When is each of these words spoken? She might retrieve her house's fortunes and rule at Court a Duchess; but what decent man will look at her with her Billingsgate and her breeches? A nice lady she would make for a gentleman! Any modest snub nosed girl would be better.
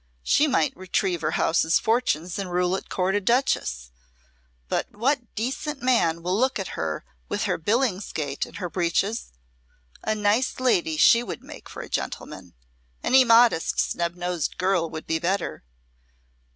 She 0.23 0.47
might 0.47 0.75
retrieve 0.75 1.21
her 1.21 1.33
house's 1.37 1.77
fortunes 1.77 2.39
and 2.39 2.51
rule 2.51 2.75
at 2.75 2.89
Court 2.89 3.13
a 3.13 3.21
Duchess; 3.21 3.91
but 4.67 4.91
what 4.95 5.35
decent 5.35 5.83
man 5.83 6.23
will 6.23 6.35
look 6.35 6.57
at 6.57 6.69
her 6.69 7.05
with 7.29 7.43
her 7.43 7.59
Billingsgate 7.59 8.47
and 8.47 8.55
her 8.55 8.67
breeches? 8.67 9.31
A 10.03 10.15
nice 10.15 10.59
lady 10.59 10.97
she 10.97 11.21
would 11.21 11.43
make 11.43 11.69
for 11.69 11.83
a 11.83 11.87
gentleman! 11.87 12.55
Any 13.03 13.23
modest 13.23 13.79
snub 13.79 14.15
nosed 14.15 14.57
girl 14.57 14.89
would 14.89 15.05
be 15.05 15.19
better. 15.19 15.63